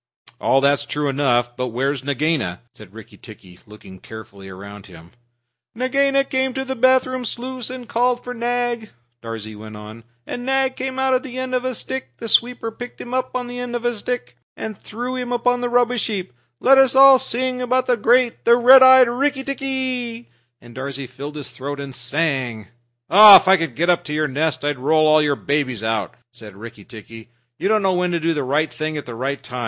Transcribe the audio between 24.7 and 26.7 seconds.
roll your babies out!" said